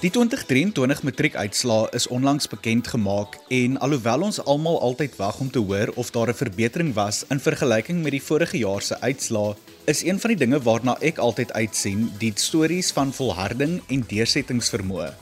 [0.00, 5.60] Die 2023 matriekuitslae is onlangs bekend gemaak en alhoewel ons almal altyd wag om te
[5.60, 9.54] hoor of daar 'n verbetering was in vergelyking met die vorige jaar se uitslae,
[9.84, 15.12] is een van die dinge waarna ek altyd uitsien, die stories van volharding en deursettingsvermoë.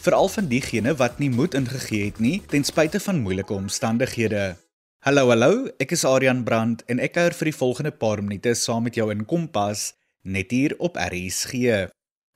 [0.00, 4.56] Veral van diegene wat nie moed ingegee het nie ten spyte van moeilike omstandighede.
[4.98, 8.82] Hallo hallo, ek is Aryan Brandt en ek kuier vir die volgende paar minute saam
[8.82, 11.88] met jou in Kompas net hier op RSG.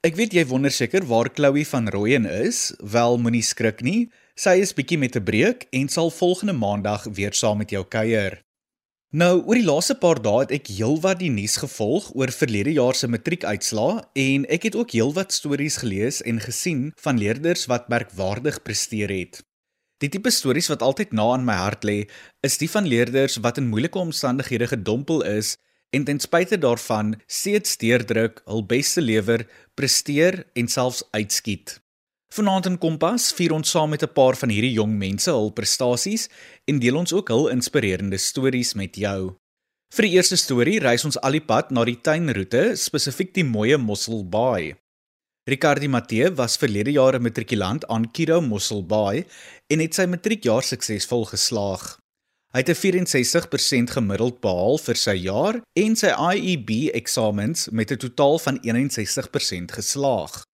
[0.03, 2.73] Ek weet jy wonder seker waar Chloe van Rooyen is.
[2.83, 4.09] Wel, moenie skrik nie.
[4.35, 8.43] Sy is bietjie met 'n breek en sal volgende maandag weer saam met jou kuier.
[9.15, 12.95] Nou, oor die laaste paar dae het ek heelwat die nuus gevolg oor verlede jaar
[12.95, 18.63] se matriekuitslae en ek het ook heelwat stories gelees en gesien van leerders wat merkwaardig
[18.63, 19.45] presteer het.
[19.99, 22.09] Die tipe stories wat altyd na in my hart lê,
[22.43, 25.57] is die van leerders wat in moeilike omstandighede gedompel is
[25.93, 31.79] en ten spyte daarvan steeds deurdruk, hul beste lewer, presteer en selfs uitskiet.
[32.33, 36.29] Vanaand in Kompas vier ons saam met 'n paar van hierdie jong mense hul prestasies
[36.65, 39.37] en deel ons ook hul inspirerende stories met jou.
[39.93, 43.77] Vir die eerste storie reis ons al die pad na die tuinroete, spesifiek die mooi
[43.77, 44.75] Mossel Bay.
[45.45, 49.27] Ricardi Matthee was verlede jaar 'n matrikulant aan Kido Mossel Bay
[49.69, 52.02] en het sy matriekjaar suksesvol geslaag.
[52.53, 57.97] Hy het 'n 64% gemiddeld behaal vir sy jaar en sy IEB eksamens met 'n
[57.97, 60.45] totaal van 61% geslaag.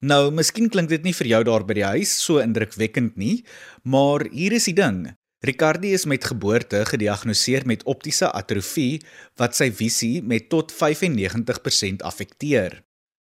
[0.00, 3.44] Nou, miskien klink dit nie vir jou daar by die huis so indrukwekkend nie,
[3.84, 5.14] maar hier is die ding.
[5.40, 9.00] Ricardi is met geboorte gediagnoseer met optiese atrofie
[9.36, 12.82] wat sy visie met tot 95% affekteer.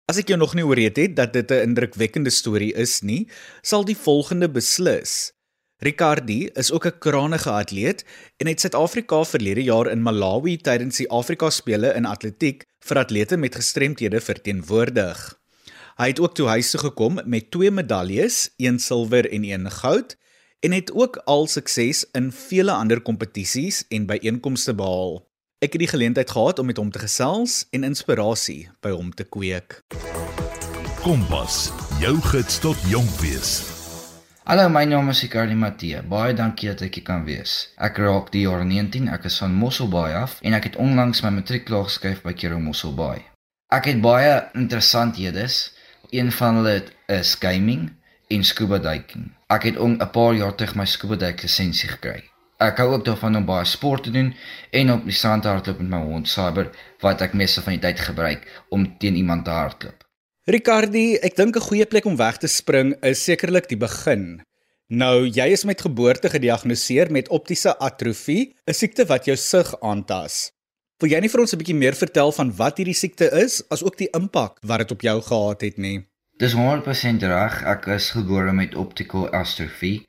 [0.08, 3.28] As ek jou nog nie ooreed het dat dit 'n indrukwekkende storie is nie,
[3.62, 5.32] sal die volgende beslis.
[5.78, 8.04] Ricardi is ook 'n krangige atleet
[8.36, 13.36] en het Suid-Afrika verlede jaar in Malawi tydens die Afrika spele in atletiek vir atlete
[13.36, 15.38] met gestremthede verteenwoordig.
[15.96, 20.16] Hy het ook toe huis toe gekom met twee medaljes, een silwer en een goud
[20.60, 25.28] en het ook al sukses in vele ander kompetisies en byeenkomste behaal.
[25.58, 29.24] Ek het die geleentheid gehad om met hom te gesels en inspirasie by hom te
[29.24, 29.82] kweek.
[31.02, 31.70] Kompas,
[32.00, 33.77] jou gids tot jonk wees.
[34.48, 35.98] Hallo, my naam is Ricardo Matthee.
[36.08, 37.56] Baie dankie dat ek hier kan wees.
[37.84, 39.10] Ek raak die jaar 19.
[39.12, 42.56] Ek is van Mosselbaai af en ek het onlangs my matriek klaar geskryf by Kero
[42.56, 43.26] Mosselbaai.
[43.76, 45.44] Ek het baie interessanthede.
[46.16, 46.74] Een van hulle
[47.18, 47.90] is gaming
[48.32, 49.28] en scuba diving.
[49.52, 52.24] Ek het 'n paar jaar terug my scuba diving lisensie gekry.
[52.58, 54.34] Ek hou ook daarvan om baie sport te doen
[54.72, 56.70] en op die strand hardloop met my hond Saber
[57.00, 59.97] wat ek meeste van die tyd gebruik om teen iemand te hardloop.
[60.48, 64.40] Ricardi, ek dink 'n goeie plek om weg te spring is sekerlik die begin.
[64.88, 70.52] Nou, jy is met geboorte gediagnoseer met optiese atrofie, 'n siekte wat jou sig aantas.
[71.00, 73.98] Wil jy nie vir ons 'n bietjie meer vertel van wat hierdie siekte is, asook
[73.98, 76.06] die impak wat dit op jou gehad het nie?
[76.38, 77.62] Dis 100% reg.
[77.64, 80.08] Ek is gebore met optical atrofie.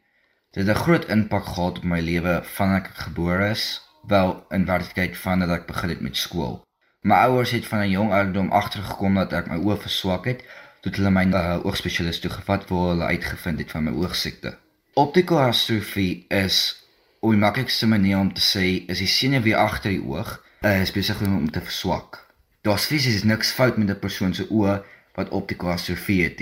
[0.54, 4.66] Dit het 'n groot impak gehad op my lewe vandat ek gebore is, wel in
[4.66, 6.64] werklikheid vandat ek begin het met skool.
[7.02, 10.44] My ouers het van 'n jong ouderdom agtergekom dat ek my oë verswak het,
[10.82, 14.58] toe hulle my na 'n oogspesialis toe gevat waar hulle uitgevind het van my oogsiekte.
[14.94, 16.84] Optical atrofie is
[17.20, 20.92] hoe die maklikste manier om te sê is die senuwee agter die oog uh, is
[20.92, 22.28] besig om te verswak.
[22.62, 24.84] Daar's fisies niks fout met 'n persoon se oë
[25.16, 26.38] wat optical atrofie het.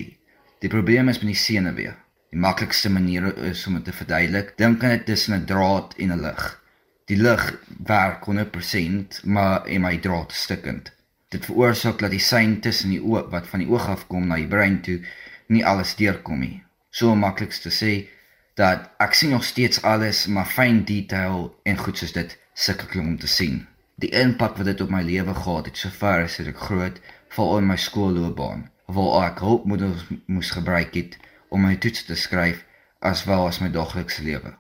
[0.59, 1.94] Die probleem is met die senuwee.
[2.29, 4.53] Die maklikste manier is om dit te verduidelik.
[4.57, 6.62] Dink aan dit tussen 'n draad en 'n lig.
[7.07, 7.44] Die lig
[7.88, 10.91] werk 100%, maar en my draad stukkend.
[11.31, 14.35] Dit veroorsaak dat die sein tussen die oog wat van die oog af kom na
[14.35, 14.97] die brein toe
[15.47, 16.63] nie alles deurkom nie.
[16.91, 17.94] So makliks te sê
[18.59, 23.16] dat ek sien nog steeds alles, maar fyn detail en goed soos dit sukkel om
[23.24, 23.63] te sien.
[23.95, 27.00] Die impak wat dit op my lewe gehad het sover is dit groot,
[27.31, 31.16] veral in my skoolloopbaan, waar ek hulpmiddels moes gebruik het
[31.47, 32.66] om my toets te skryf
[33.00, 34.57] as wel as my daaglikse lewe.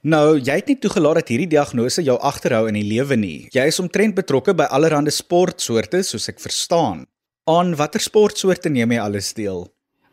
[0.00, 3.48] Nou, jy het nie toegelaat dat hierdie diagnose jou agterhou in die lewe nie.
[3.52, 7.02] Jy is omtrent betrokke by allerlei sportsoorte, soos ek verstaan.
[7.44, 9.66] Aan watter sportsoorte neem jy alles deel?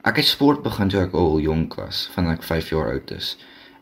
[0.04, 3.38] Ek het sport begin toe ek al jonk was, van ek 5 jaar oud is.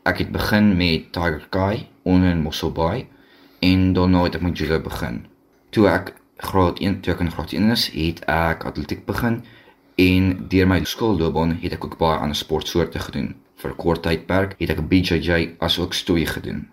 [0.06, 3.08] Ek het begin met Tiger Kai onder in Mossel Bay
[3.66, 5.24] en daarna het ek met judo begin.
[5.74, 9.42] Toe ek graad 1 toe ek in graad 1 is, het ek atletiek begin
[9.98, 13.34] en deur my skoolloopbaan het ek ook baie ander sportsoorte gedoen
[13.74, 16.68] kort tydperk het ek 'n BJJ as ook stoei gedoen.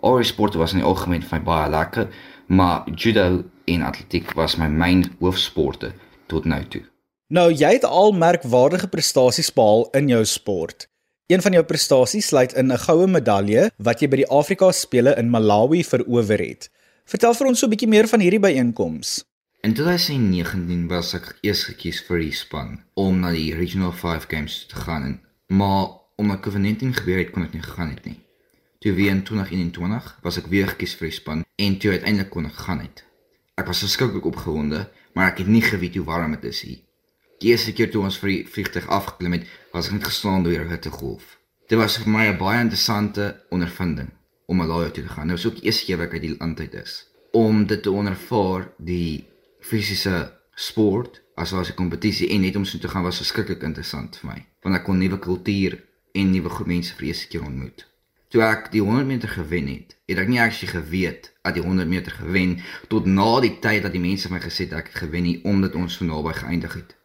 [0.00, 2.08] Al die sporte was in die algemeen vir my baie lekker,
[2.46, 5.92] maar judo en atletiek was my myn hoofsporte
[6.26, 6.82] tot nou toe.
[7.28, 10.88] Nou jy het al merkwaardige prestasies behaal in jou sport.
[11.26, 15.16] Een van jou prestasies sluit in 'n goue medalje wat jy by die Afrika spele
[15.16, 16.70] in Malawi verower het.
[17.04, 19.24] Vertel vir ons so 'n bietjie meer van hierdie byeenkoms.
[19.62, 24.66] In 2019 was ek eers gekies vir die span om na die Regional 5 Games
[24.68, 28.18] te gaan, maar omdat COVID-19 gebeur het, kon ek nie gegaan het nie.
[28.78, 32.46] Toe weer in 2021 was ek weer gekies vir die span en toe uiteindelik kon
[32.46, 33.04] ek gaan het.
[33.54, 36.82] Ek was verskriklik opgewonde, maar ek het nie geweet hoe warm dit is hier.
[37.42, 40.64] Die eerste keer toe ons vir die vliegtuig afgeklim het, was ek net geslaan deur
[40.64, 41.38] 'n hittegolf.
[41.68, 44.10] Dit was vir my 'n baie interessante ondervinding
[44.46, 45.28] om Malawi toe te gaan.
[45.28, 47.82] Dit was ook die eerste keer wat ek uit die land uit is om dit
[47.82, 49.26] te ondervaar die
[49.60, 53.62] fisiese sport as wel as 'n kompetisie en net om so te gaan was verskriklik
[53.62, 55.82] interessant vir my want ek kon nuwe kultuur
[56.14, 57.84] en nuwe groep mense vir eerste keer ontmoet.
[58.34, 61.90] Toe ek die 100 meter gewen het, het ek nie actually geweet dat die 100
[61.90, 62.56] meter gewen
[62.90, 65.78] tot na die tyd dat die mense my gesê het ek het gewen nie omdat
[65.78, 66.96] ons so naby geëindig het.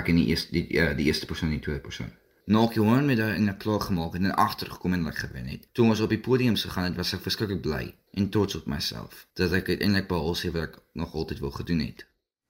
[0.00, 2.12] Ek en die eerste die, die, die eerste persoon en die tweede persoon.
[2.48, 5.68] Nog jy hoor met in 'n klaar gemaak en agtergekom en ek gewen het.
[5.72, 9.26] Toe ons op die podium gegaan het, was ek verskriklik bly en trots op myself
[9.34, 12.06] dat ek uiteindelik behaal het wat ek nog altyd wou gedoen het.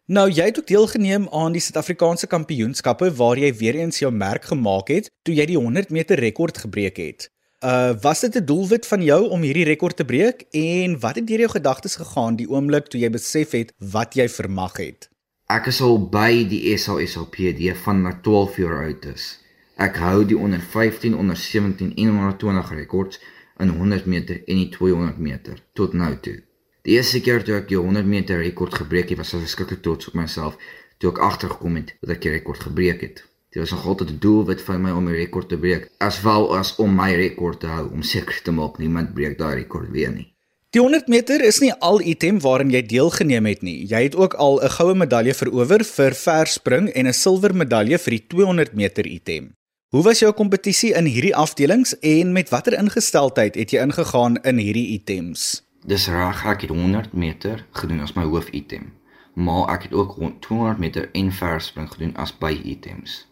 [0.09, 4.47] Nou jy het ook deelgeneem aan die Suid-Afrikaanse Kampioenskappe waar jy weer eens jou merk
[4.49, 7.27] gemaak het toe jy die 100 meter rekord gebreek het.
[7.61, 11.27] Uh was dit 'n doelwit van jou om hierdie rekord te breek en wat het
[11.27, 15.11] deur jou gedagtes gegaan die oomblik toe jy besef het wat jy vermag het?
[15.47, 19.39] Ek is al by die SASLPD van na 12 jaar oud is.
[19.77, 23.21] Ek hou die onder 15, onder 17 en onder 20 rekords
[23.59, 26.48] in 100 meter en die 200 meter tot nou toe.
[26.89, 30.09] Die eerste keer toe ek die 100 meter rekord gebreek het, was ek verskriklik trots
[30.09, 30.55] op myself
[30.97, 33.21] toe ek agtergekom het dat ek die rekord gebreek het.
[33.53, 36.49] Dit was nog altyd 'n doelwit vir my om die rekord te breek, as wel
[36.57, 40.13] as om my rekord te hou om seker te maak niemand breek daai rekord weer
[40.15, 40.33] nie.
[40.71, 43.85] Die 100 meter is nie al item waarin jy deelgeneem het nie.
[43.87, 48.11] Jy het ook al 'n goue medalje verower vir verspring en 'n silwer medalje vir
[48.11, 49.53] die 200 meter item.
[49.89, 54.57] Hoe was jou kompetisie in hierdie afdelings en met watter ingesteldheid het jy ingegaan in
[54.57, 55.68] hierdie items?
[55.87, 58.89] Dis reg ek het 100 meter gedoen as my hoofitem,
[59.39, 63.29] maar ek het ook 200 meter en verspring gedoen as by items.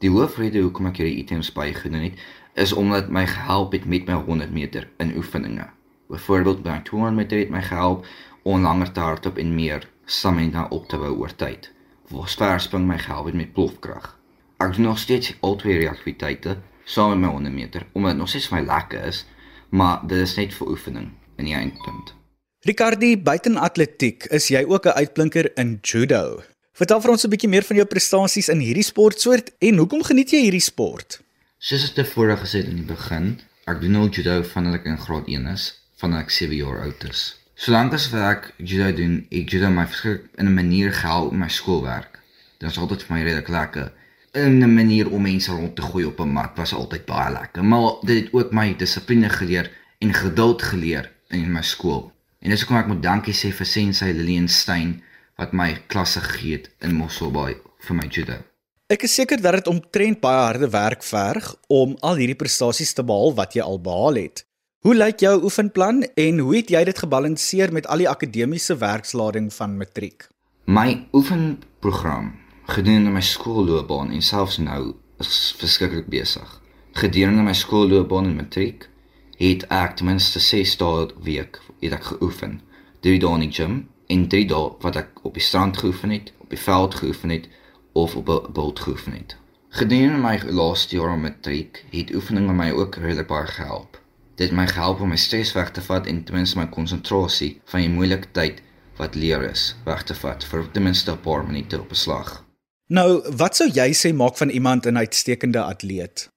[0.00, 2.22] Die hoofrede hoekom ek hierdie items by gedoen het,
[2.56, 5.66] is omdat my gehelp het met my 100 meter in oefeninge.
[6.08, 8.06] Byvoorbeeld by 200 meter het my gehelp
[8.42, 11.68] om langer te hardloop en meer stamina op te bou oor tyd.
[12.08, 14.14] Vir verspring my gehelp het met plofkrag.
[14.56, 18.32] Ek doen nog steeds al twee aktiwiteite saam met my 100 meter omdat dit nog
[18.32, 19.26] steeds vir my lekker is,
[19.68, 22.14] maar dit is net vir oefening in die eindpunt.
[22.64, 26.42] Ricardi, buiten atletiek, is jy ook 'n uitblinker in judo.
[26.72, 30.30] Vertel vir ons 'n bietjie meer van jou prestasies in hierdie sportsoort en hoekom geniet
[30.30, 31.20] jy hierdie sport?
[31.58, 34.98] Soos ek tevore gesê het in die begin, ek doen al judo vandat ek in
[34.98, 37.36] graad 1 is, vandat ek 7 jaar oud is.
[37.54, 41.48] Solank as ek judo doen, ek judo my verskrik in 'n manier gehelp in my
[41.48, 42.18] skoolwerk.
[42.58, 43.92] Dit was altyd vir my redelik lekker.
[44.34, 47.64] In 'n manier om mense rond te gooi op 'n mat was altyd baie lekker,
[47.64, 49.70] maar dit het ook my dissipline geleer
[50.00, 52.10] en geduld geleer in my skool.
[52.44, 54.98] En dis hoekom ek moet dankie sê vir Sensei Lillian Stein
[55.40, 58.36] wat my klasse gegee het in Mosselbaai vir my judo.
[58.92, 63.02] Ek is seker dat dit omtrent baie harde werk verg om al hierdie prestasies te
[63.02, 64.44] behaal wat jy al behaal het.
[64.84, 69.48] Hoe lyk jou oefenplan en hoe het jy dit gebalanseer met al die akademiese werkslading
[69.56, 70.28] van matriek?
[70.68, 72.34] My oefenprogram
[72.68, 74.92] gedurende my skoolloopbaan en selfs nou
[75.24, 76.60] is verskriklik besig.
[77.00, 78.84] Gedurende my skoolloopbaan en matriek
[79.38, 82.60] het ek ten minste 6 dae week het ek geoefen.
[83.00, 86.32] 3 dae in die gym en 3 dae wat ek op die strand geoefen het,
[86.38, 87.48] op die veld geoefen het
[87.92, 89.36] of op 'n boot geoefen het.
[89.68, 94.00] Gedurende my laaste jaar met matriek het oefeninge my ook regtig baie gehelp.
[94.34, 97.60] Dit het my gehelp om my stres weg te vat en ten minste my konsentrasie
[97.64, 98.62] van die moeilike tyd
[98.96, 102.44] wat leer is weg te vat vir ten minste 'n paar minute op 'n slag.
[102.86, 106.28] Nou, wat sou jy sê maak van iemand 'n uitstekende atleet?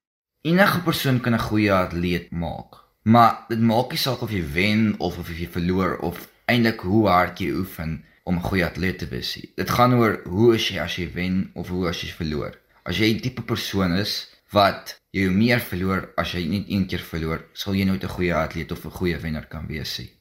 [0.42, 2.87] Enige persoon kan 'n goeie atleet maak.
[3.08, 7.06] Maar dit maak nie saak of jy wen of of jy verloor of eintlik hoe
[7.08, 9.30] hard jy oefen om 'n goeie atleet te wees.
[9.56, 12.60] Dit gaan oor hoe is jy as jy wen of hoe as jy verloor.
[12.84, 17.00] As jy 'n tipe persoon is wat jy meer verloor as jy net een keer
[17.00, 20.12] verloor, sal jy nooit 'n goeie atleet of 'n goeie wenner kan wees nie.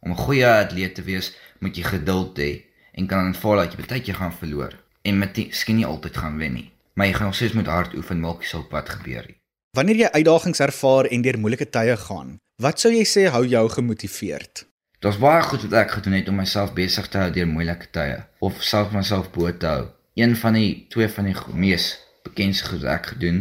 [0.00, 3.86] Om 'n goeie atleet te wees, moet jy geduld hê en kan aanvaar dat jy
[3.86, 4.72] baie keer gaan verloor
[5.02, 6.70] en miskien nie altyd gaan wen nie.
[6.94, 9.39] Maar jy gaan nog steeds moet hard oefen maak nie saak wat gebeur nie.
[9.70, 13.60] Wanneer jy uitdagings ervaar en deur moeilike tye gaan, wat sou jy sê hou jou
[13.70, 14.64] gemotiveerd?
[14.98, 18.16] Dit's baie goed wat ek gedoen het om myself besig te hou deur moeilike tye
[18.42, 19.84] of self myself bo te hou.
[20.18, 21.86] Een van die twee van die mees
[22.26, 23.38] bekendste goed wat ek gedoen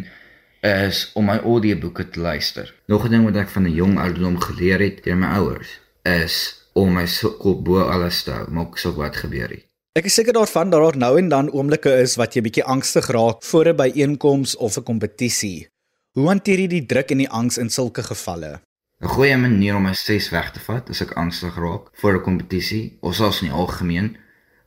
[0.69, 2.69] is om my audioboeke te luister.
[2.93, 6.36] Nog 'n ding wat ek van 'n jong ouderdom geleer het deur my ouers is
[6.74, 7.07] om my
[7.39, 9.65] kop bo alles te hou, maak sou wat gebeur het.
[9.98, 13.07] Ek is seker daarvan dat daar nou en dan oomblikke is wat jy bietjie angstig
[13.07, 15.69] raak voor 'n byeenkoms of 'n kompetisie.
[16.19, 18.59] Hoe hanteer jy die druk en die angs in sulke gevalle?
[18.99, 22.25] 'n Goeie manier om my stres weg te vat as ek angstig raak voor 'n
[22.25, 24.17] kompetisie of selfs in die algemeen,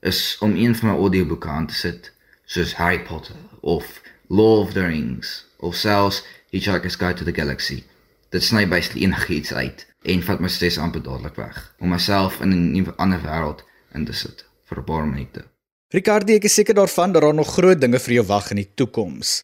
[0.00, 2.12] is om een van my audioboeke aan te sit,
[2.44, 7.85] soos Harry Potter of Lord of the Rings of selfs Hitchhiker's Guide to the Galaxy.
[8.30, 12.49] Dit sny basically enigiets uit en vat my stres amper dadelik weg om myself in
[12.49, 13.61] 'n nuwe ander wêreld
[13.92, 15.44] in te sit vir 'n paar minute.
[15.88, 18.71] Ricardi, ek is seker daarvan dat daar nog groot dinge vir jou wag in die
[18.75, 19.42] toekoms.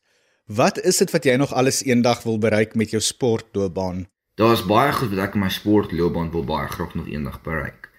[0.48, 4.06] Wat is dit wat jy nog alles eendag wil bereik met jou sportloopbaan?
[4.40, 7.90] Daar's baie goed wat ek in my sportloopbaan wil baie graag nog eendag bereik.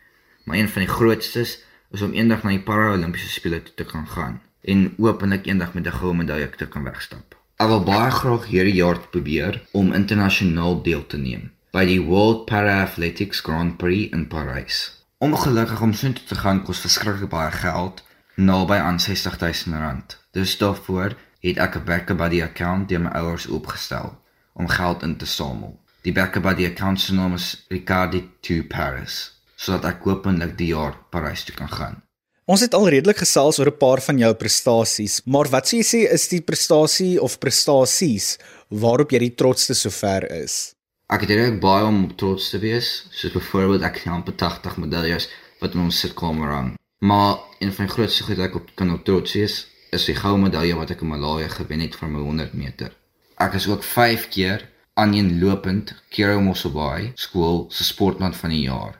[0.49, 1.51] Maar een van die grootstes
[1.93, 5.85] is om eendag na die Paralimpiese spele toe te kan gaan en openlik eendag met
[5.85, 7.37] 'n goue medalje te kan wegstap.
[7.61, 12.45] Ek wil baie graag hierdie jaar probeer om internasionaal deel te neem by die World
[12.45, 15.05] Para Athletics Grand Prix in Parys.
[15.17, 18.03] Ongelukkig om so te gaan kos verskriklik baie geld,
[18.35, 20.17] naby aan 60000 rand.
[20.31, 24.17] Dus daarvoor het ek 'n Backer Buddy account deur my ouers opgestel
[24.53, 25.79] om geld in te samel.
[26.01, 30.95] Die Backer Buddy account se naam is Ricardi to Paris, sodat ek hopelik die jaar
[31.09, 32.01] Parys toe kan gaan.
[32.49, 35.85] Ons het al redelik gesels oor 'n paar van jou prestasies, maar wat sou jy
[35.85, 38.37] sê is die prestasie of prestasies
[38.69, 40.73] waarop jy die trotsste sover is?
[41.09, 44.77] Ek het regtig baie om op trots te wees, soos byvoorbeeld ek het amper 80
[44.77, 45.29] medaljes
[45.61, 46.73] wat in ons sitkamer hang.
[46.99, 50.15] Maar een van die grootste goed wat ek op kan op trots wees, is die
[50.15, 52.91] goue medalje wat ek in Malawi gewen het vir my 100 meter.
[53.39, 54.65] Ek is ook 5 keer
[54.99, 58.99] aaneenlopend Kero Mosselbaai skool se sportman van die jaar.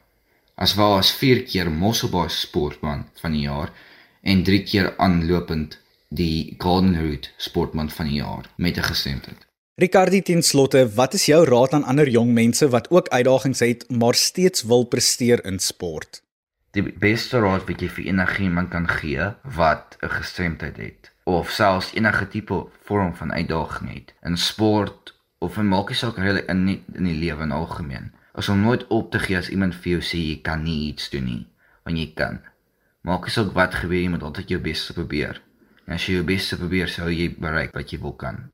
[0.56, 3.74] As wel as 4 keer Mosselbaai sportman van die jaar
[4.22, 5.78] en 3 keer aanlopend
[6.10, 9.46] die Golden Route sportman van die jaar met 'n gestremdheid.
[9.80, 13.86] Ricardi ten slotte, wat is jou raad aan ander jong mense wat ook uitdagings het
[13.90, 16.22] maar steeds wil presteer in sport?
[16.78, 21.94] Die beste raad wat jy vir enigiemand kan gee wat 'n gestremdheid het of selfs
[21.94, 26.84] enige tipe vorm van uitdaging het in sport of in maakie saak regtig in nie,
[26.94, 28.12] in die lewe in algemeen.
[28.34, 31.10] As om nooit op te gee as iemand vir jou sê jy kan nie iets
[31.10, 31.48] doen nie,
[31.84, 32.40] want jy kan.
[33.02, 35.42] Maakie saak wat gebeur, jy moet altyd jou bes probeer.
[35.88, 38.46] En as jy jou bes probeer, sou jy bereik wat jy wil kan.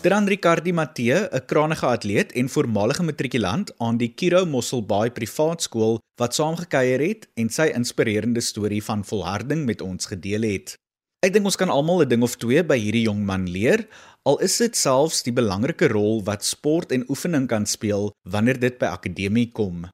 [0.00, 5.98] Dan Ricardi Matthee, 'n krangige atleet en voormalige matrikulant aan die Kiro Mosselbaai Privaat Skool
[6.16, 10.74] wat saamgekyer het en sy inspirerende storie van volharding met ons gedeel het.
[11.20, 13.86] Ek dink ons kan almal 'n ding of twee by hierdie jong man leer,
[14.24, 18.78] al is dit selfs die belangrike rol wat sport en oefening kan speel wanneer dit
[18.78, 19.84] by akademie kom.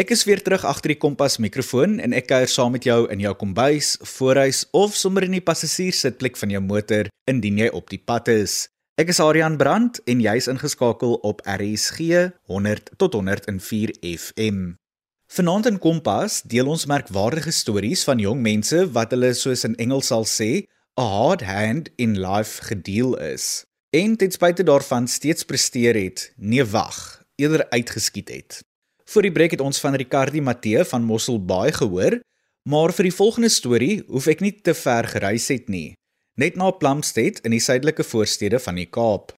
[0.00, 3.20] Ek is weer terug agter die kompas mikrofoon en ek kuier saam met jou in
[3.20, 8.00] jou kombuis, voorhuis of sommer in die passasierssitplek van jou motor indien jy op die
[8.00, 8.70] pad is.
[8.96, 14.62] Ek is Adrian Brandt en jy's ingeskakel op RSG 100 tot 104 FM.
[15.36, 20.08] Vanaand in Kompas deel ons merkwaardige stories van jong mense wat hulle soos in Engels
[20.14, 20.64] sal sê,
[20.96, 23.66] a hard hand in life gedeel is.
[23.92, 28.64] En ten spyte daarvan steeds presteer het, nee wag, eerder uitgeskiet het.
[29.10, 32.20] Voor die breek het ons van Ricardi Matthee van Mosselbaai gehoor,
[32.70, 35.96] maar vir die volgende storie hoef ek nie te ver gereis het nie.
[36.38, 39.34] Net na Plumstead in die suidelike voorstede van die Kaap.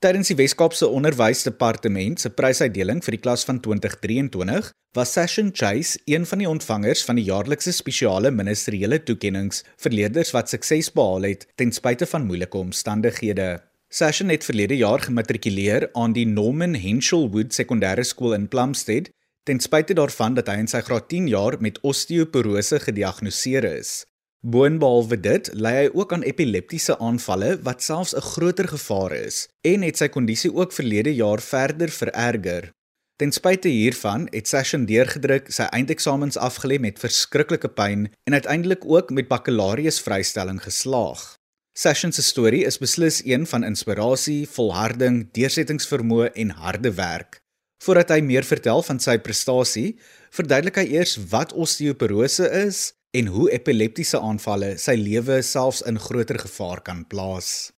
[0.00, 6.24] Tydens die Wes-Kaapse Onderwysdepartement se prysuitdeling vir die klas van 2023 was Session Chase een
[6.24, 11.44] van die ontvangers van die jaarlikse spesiale ministeriële toekenninge vir leerders wat sukses behaal het
[11.60, 13.58] ten spyte van moeilike omstandighede.
[13.92, 19.08] Session het verlede jaar gematrikuleer aan die Norman Henshelwood Sekondêre Skool in Plumstead,
[19.42, 24.04] ten spyte daarvan dat hy in sy graad 10 jaar met osteoporose gediagnoseer is.
[24.46, 29.82] Boonbehalwe dit, ly hy ook aan epileptiese aanvalle wat selfs 'n groter gevaar is en
[29.82, 32.70] het sy kondisie ook verlede jaar verder vererger.
[33.18, 39.10] Ten spyte hiervan het Session deurgedruk, sy eindeksamens afgelê met verskriklike pyn en uiteindelik ook
[39.10, 41.39] met bakkalaureus vrystelling geslaag.
[41.80, 47.38] Session se storie is beslis een van inspirasie, volharding, deursettingsvermoë en harde werk.
[47.80, 49.94] Voordat hy meer vertel van sy prestasie,
[50.36, 52.82] verduidelik hy eers wat osteoporose is
[53.16, 57.70] en hoe epileptiese aanvalle sy lewe selfs in groter gevaar kan plaas.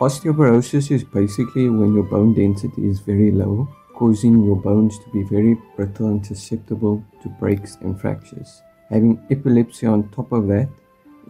[0.00, 5.22] Osteoporosis is basically when your bone density is very low, causing your bones to be
[5.22, 8.60] very brittle and susceptible to breaks and fractures.
[8.90, 10.68] Having epilepsy on top of that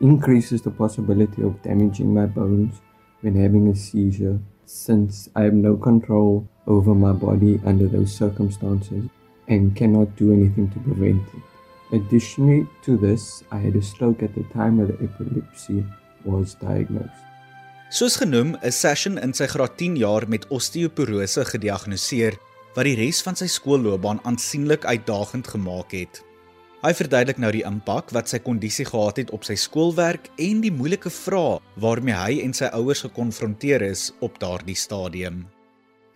[0.01, 2.81] increases the possibility of damaging my bones
[3.21, 9.11] when having a seizure, since I have no control over my body under those circumstances
[9.47, 11.97] and cannot do anything to prevent it.
[11.97, 15.85] Additionally to this, I had a stroke at the time of the epilepsy
[16.25, 17.13] was diagnosed.
[17.95, 22.35] Soos genoem, is Session in sy graad 10 jaar met osteoporose gediagnoseer
[22.75, 26.19] wat die res van sy skoolloopbaan aansienlik uitdagend gemaak het.
[26.83, 30.73] Hy verduidelik nou die impak wat sy kondisie gehad het op sy skoolwerk en die
[30.75, 35.45] moeilike vrae waarmee hy en sy ouers gekonfronteer is op daardie stadium.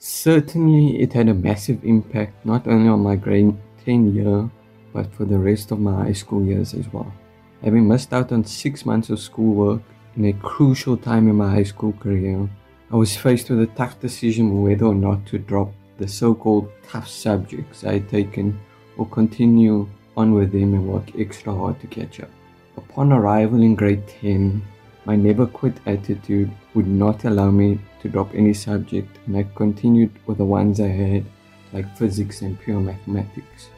[0.03, 3.55] Certainly, it had a massive impact not only on my grade
[3.85, 4.49] 10 year,
[4.91, 7.15] but for the rest of my high school years as well.
[7.63, 11.63] Having missed out on six months of schoolwork in a crucial time in my high
[11.63, 12.49] school career,
[12.91, 16.71] I was faced with a tough decision whether or not to drop the so called
[16.83, 18.59] tough subjects I had taken
[18.97, 22.31] or continue on with them and work extra hard to catch up.
[22.77, 24.63] Upon arrival in grade 10,
[25.05, 30.13] my never quit attitude would not allow me to drop any subject, and I continued
[30.27, 31.25] with the ones I had,
[31.73, 33.71] like physics and pure mathematics.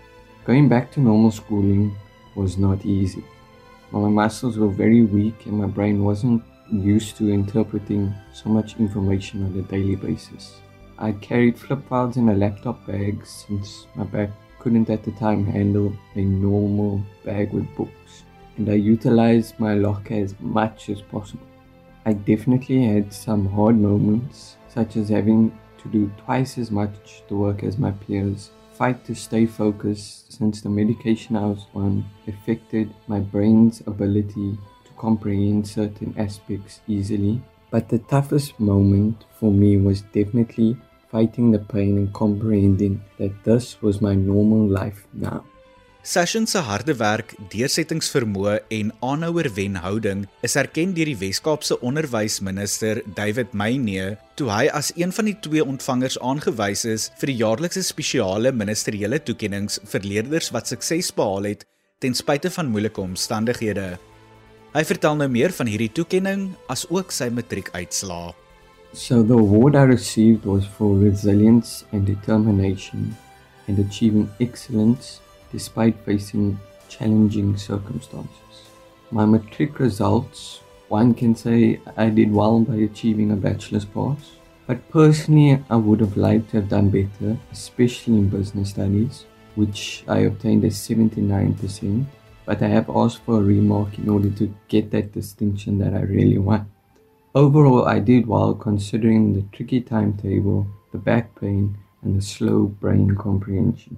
[0.44, 1.96] Going back to normal schooling
[2.34, 3.24] was not easy.
[3.92, 9.44] My muscles were very weak, and my brain wasn't used to interpreting so much information
[9.44, 10.60] on a daily basis.
[10.98, 14.30] I carried flip files in a laptop bag since my bag
[14.60, 18.24] couldn't at the time handle a normal bag with books,
[18.56, 21.46] and I utilized my locker as much as possible.
[22.06, 27.34] I definitely had some hard moments, such as having to do twice as much the
[27.34, 32.94] work as my peers, fight to stay focused since the medication I was on affected
[33.08, 34.56] my brain's ability
[34.86, 37.42] to comprehend certain aspects easily.
[37.70, 40.78] But the toughest moment for me was definitely
[41.10, 45.44] fighting the pain and comprehending that this was my normal life now.
[46.02, 53.52] Session se harde werk, deursettingsvermoë en aanhouer wenhouding is erken deur die Wes-Kaapse onderwysminister David
[53.52, 58.54] Meyne toe hy as een van die twee ontvangers aangewys is vir die jaarlikse spesiale
[58.56, 61.68] ministeriële toekenninge vir leerders wat sukses behaal het
[62.00, 63.98] ten spyte van moeilike omstandighede.
[64.72, 68.32] Hy vertel nou meer van hierdie toekenning as ook sy matriekuitslae.
[68.96, 73.12] So the award I received was for resilience and determination
[73.68, 75.20] and achieving excellence
[75.52, 76.58] despite facing
[76.88, 78.70] challenging circumstances.
[79.10, 84.36] My matric results, one can say I did well by achieving a bachelor's pass,
[84.66, 90.04] but personally I would have liked to have done better, especially in business studies, which
[90.06, 92.04] I obtained a 79%,
[92.44, 96.02] but I have asked for a remark in order to get that distinction that I
[96.02, 96.68] really want.
[97.34, 103.14] Overall, I did well considering the tricky timetable, the back pain, and the slow brain
[103.16, 103.96] comprehension.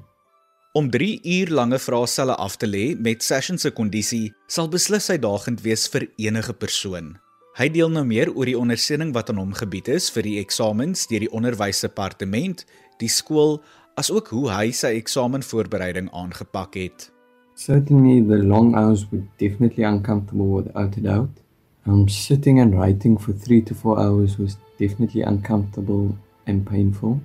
[0.75, 5.61] Om 3 uur lange vraestelle af te lê met Session se kondisie sal beslis uitdagend
[5.61, 7.11] wees vir enige persoon.
[7.59, 11.03] Hy deel nou meer oor die ondersteuning wat aan hom gebied is vir die eksamens
[11.11, 12.65] deur die onderwysdepartement,
[13.05, 13.59] die skool,
[14.01, 17.11] asook hoe hy sy eksamenvoorbereiding aangepak het.
[17.53, 21.45] Certainly the long hours were definitely uncomfortable without a doubt.
[21.85, 27.21] Um, sitting and writing for 3 to 4 hours was definitely uncomfortable and painful.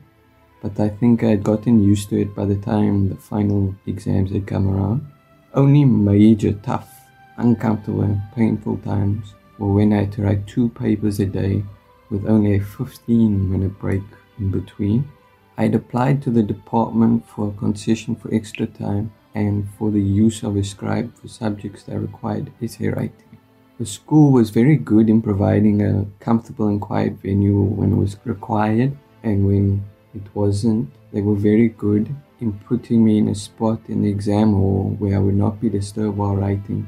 [0.62, 4.32] But I think I had gotten used to it by the time the final exams
[4.32, 5.06] had come around.
[5.54, 6.90] Only major, tough,
[7.38, 11.64] uncomfortable, and painful times were when I had to write two papers a day
[12.10, 14.04] with only a 15 minute break
[14.40, 15.10] in between.
[15.58, 20.02] I had applied to the department for a concession for extra time and for the
[20.02, 23.38] use of a scribe for subjects that required essay writing.
[23.80, 28.18] The school was very good in providing a comfortable and quiet venue when it was
[28.26, 30.90] required and when it wasn't.
[31.12, 35.16] They were very good in putting me in a spot in the exam hall where
[35.16, 36.88] I would not be disturbed while writing,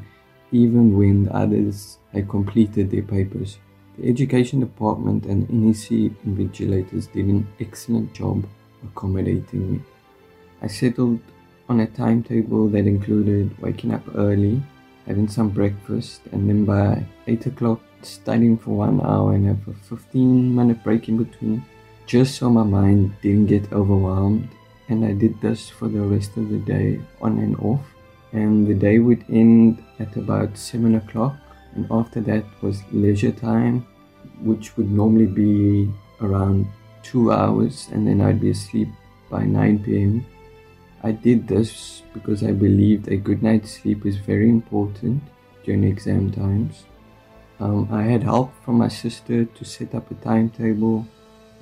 [0.51, 3.57] even when the others had completed their papers.
[3.97, 8.45] The education department and NEC invigilators did an excellent job
[8.83, 9.81] accommodating me.
[10.61, 11.19] I settled
[11.67, 14.61] on a timetable that included waking up early,
[15.05, 19.73] having some breakfast, and then by 8 o'clock studying for one hour and have a
[19.73, 21.63] 15 minute break in between
[22.09, 24.49] just so my mind didn't get overwhelmed.
[24.89, 27.85] And I did this for the rest of the day, on and off.
[28.33, 31.37] And the day would end at about 7 o'clock.
[31.75, 33.85] And after that was leisure time,
[34.41, 36.65] which would normally be around
[37.03, 37.87] two hours.
[37.93, 38.89] And then I'd be asleep
[39.29, 40.25] by 9 p.m.
[41.03, 45.21] I did this because I believed a good night's sleep is very important
[45.63, 46.85] during exam times.
[47.59, 51.05] Um, I had help from my sister to set up a timetable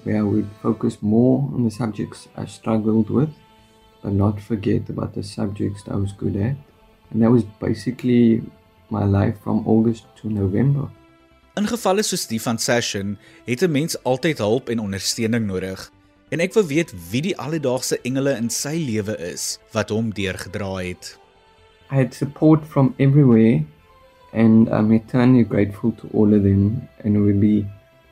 [0.07, 3.29] where I would focus more on the subjects I struggled with,
[4.01, 6.55] but not forget about the subjects I was good at.
[7.11, 8.41] And that was basically
[8.89, 10.87] my life from August to November.
[11.57, 15.91] In gevalle soos die van Session, het 'n mens altyd hulp en ondersteuning nodig.
[16.29, 20.75] En ek wil weet wie die alledaagse engele in sy lewe is wat hom deurgedra
[20.75, 21.19] het.
[21.91, 23.63] I had support from everywhere
[24.33, 27.65] and I'm eternally grateful to all of them and it would be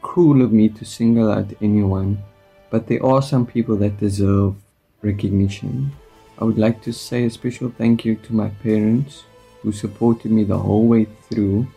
[0.06, 2.22] cruel of me to single out anyone,
[2.70, 4.54] but there are some people that deserve
[5.02, 5.92] recognition.
[6.40, 9.24] I would like to say a special thank you to my parents
[9.62, 11.68] who supported me the whole way through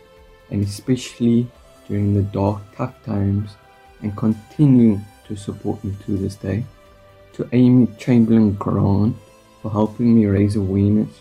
[0.51, 1.47] and especially
[1.87, 3.57] during the dark, tough times
[4.01, 6.63] and continue to support me to this day.
[7.33, 9.15] To Amy Chamberlain Grant
[9.61, 11.13] for helping me raise awareness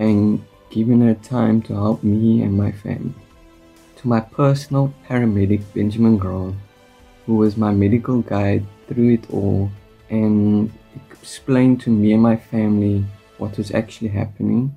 [0.00, 3.25] and giving her time to help me and my family.
[4.06, 6.54] My personal paramedic Benjamin Grant,
[7.26, 9.68] who was my medical guide through it all
[10.08, 13.04] and explained to me and my family
[13.38, 14.76] what was actually happening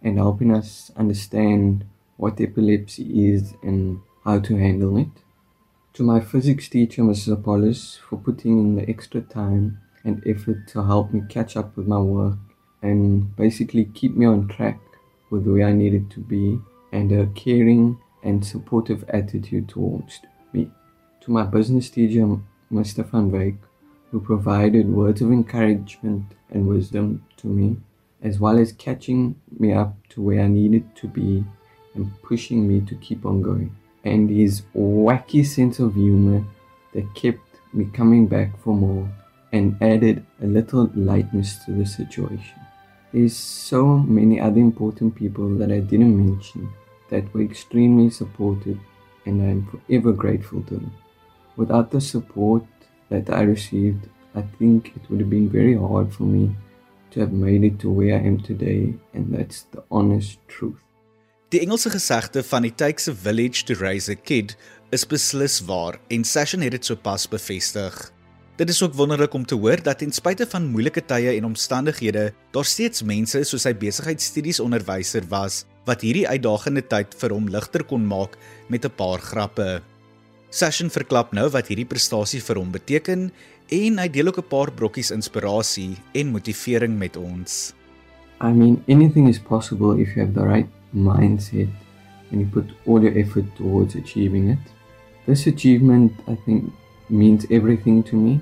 [0.00, 1.84] and helping us understand
[2.16, 5.12] what epilepsy is and how to handle it.
[5.92, 7.34] To my physics teacher, Mrs.
[7.34, 11.86] Apollos, for putting in the extra time and effort to help me catch up with
[11.86, 12.38] my work
[12.80, 14.80] and basically keep me on track
[15.28, 16.58] with where I needed to be
[16.92, 20.20] and her caring and supportive attitude towards
[20.52, 20.70] me.
[21.22, 22.38] To my business teacher,
[22.72, 23.04] Mr.
[23.04, 23.56] Van Wyk,
[24.10, 27.76] who provided words of encouragement and wisdom to me,
[28.22, 31.44] as well as catching me up to where I needed to be
[31.94, 33.74] and pushing me to keep on going.
[34.04, 36.44] And his wacky sense of humor
[36.94, 37.40] that kept
[37.72, 39.08] me coming back for more
[39.52, 42.58] and added a little lightness to the situation.
[43.12, 46.72] There's so many other important people that I didn't mention
[47.10, 48.78] that were extremely supportive
[49.26, 50.92] and I'm forever grateful to them.
[51.56, 52.64] Without the support
[53.10, 56.54] that I received, I think it would have been very hard for me
[57.10, 60.80] to have made it to where I am today and that's the honest truth.
[61.50, 64.56] Die Engelse gesegde van it takes a village to raise a kid
[64.90, 68.12] is beslis waar en Session het dit sopas bevestig.
[68.56, 72.32] Dit is ook wonderlik om te hoor dat ten spyte van moeilike tye en omstandighede,
[72.50, 77.82] daar steeds mense soos sy besigheidstudies onderwyser was wat hierdie uitdagende tyd vir hom ligter
[77.82, 78.38] kon maak
[78.70, 79.82] met 'n paar grappe.
[80.50, 83.30] Session verklap nou wat hierdie prestasie vir hom beteken
[83.70, 87.74] en hy deel ook 'n paar brokkies inspirasie en motivering met ons.
[88.40, 91.68] I mean, anything is possible if you have the right mindset
[92.30, 94.64] and you put all your effort towards achieving it.
[95.26, 96.72] This achievement, I think,
[97.08, 98.40] means everything to me.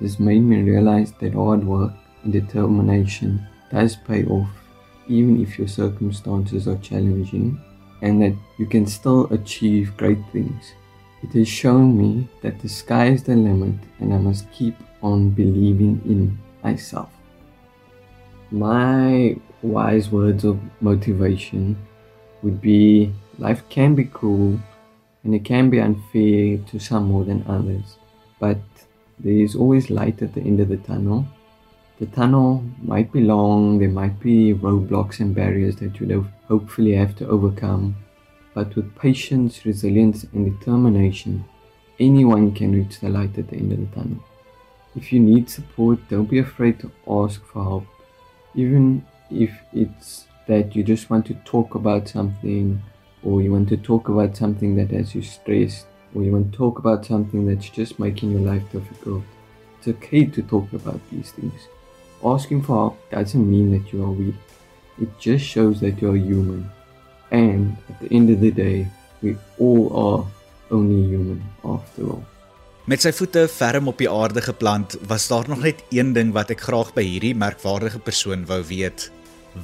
[0.00, 1.92] It has made me realize that hard work
[2.24, 4.48] and determination does pay off,
[5.08, 7.60] even if your circumstances are challenging,
[8.02, 10.72] and that you can still achieve great things.
[11.22, 15.30] It has shown me that the sky is the limit and I must keep on
[15.30, 17.10] believing in myself.
[18.50, 21.76] My wise words of motivation
[22.42, 24.60] would be life can be cruel
[25.24, 27.96] and it can be unfair to some more than others,
[28.38, 28.58] but
[29.18, 31.26] there is always light at the end of the tunnel.
[31.98, 37.16] The tunnel might be long, there might be roadblocks and barriers that you hopefully have
[37.16, 37.96] to overcome,
[38.52, 41.46] but with patience, resilience, and determination,
[41.98, 44.22] anyone can reach the light at the end of the tunnel.
[44.94, 47.86] If you need support, don't be afraid to ask for help.
[48.54, 52.82] Even if it's that you just want to talk about something,
[53.22, 56.58] or you want to talk about something that has you stressed, or you want to
[56.58, 59.22] talk about something that's just making your life difficult,
[59.78, 61.68] it's okay to talk about these things.
[62.24, 64.34] Asking for help doesn't mean that you are weak,
[65.00, 66.70] it just shows that you're human.
[67.30, 68.86] And at the end of the day,
[69.22, 70.26] we all are
[70.70, 72.24] only human after all.
[72.86, 76.52] Met sy voete ferm op die aarde geplant, was daar nog net een ding wat
[76.54, 79.08] ek graag by hierdie merkwaardige persoon wou weet.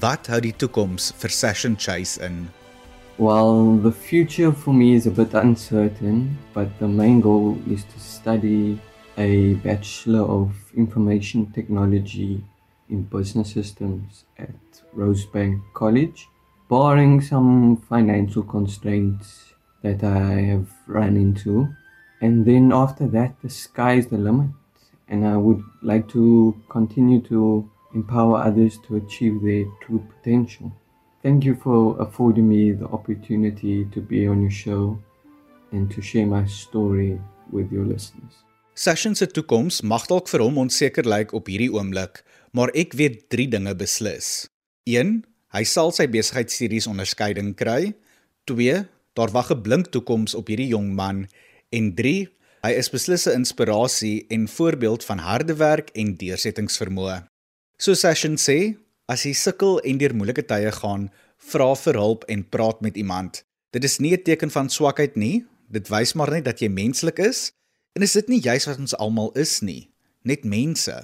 [0.02, 2.48] Wat hou die toekoms vir Session Chase in?
[3.22, 8.00] Well, the future for me is a bit uncertain, but the main goal is to
[8.00, 8.80] study
[9.16, 12.42] a Bachelor of Information Technology
[12.88, 14.50] in Business Systems at
[14.96, 16.28] Rosebank College.
[16.68, 21.68] Barring some financial constraints that I have run into,
[22.22, 24.50] and then after that, the sky is the limit,
[25.08, 30.72] and I would like to continue to empower others to achieve their true potential.
[31.22, 34.98] Thank you for affording me the opportunity to be on your show
[35.72, 37.20] and to share my story
[37.50, 38.44] with your listeners.
[38.74, 42.22] Session se toekoms mag dalk vir hom onseker lyk op hierdie oomblik,
[42.56, 44.48] maar ek weet 3 dinge beslis.
[44.88, 45.18] 1.
[45.52, 47.92] Hy sal sy besigheidstudies onderskeiding kry.
[48.48, 48.86] 2.
[49.12, 51.28] Daar wag 'n blink toekoms op hierdie jong man
[51.68, 52.28] en 3.
[52.64, 57.28] Hy is beslis 'n inspirasie en voorbeeld van harde werk en deursettingsvermoë.
[57.76, 62.48] So Session sê, as jy sukkel en deur moeilike tye gaan, vra vir hulp en
[62.48, 63.44] praat met iemand.
[63.70, 67.18] Dit is nie 'n teken van swakheid nie, dit wys maar net dat jy menslik
[67.18, 67.52] is
[67.92, 69.90] en is dit nie juis wat ons almal is nie,
[70.22, 70.94] net mense.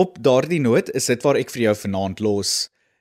[0.00, 2.54] Op daardie noot is dit waar ek vir jou vanaand los.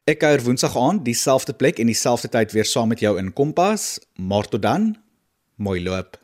[0.09, 3.97] Ek kuier Woensdag aand dieselfde plek en dieselfde tyd weer saam met jou in Kompas,
[4.19, 4.91] maar tot dan,
[5.55, 6.22] mooi loop.